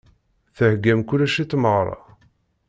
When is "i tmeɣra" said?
1.43-1.97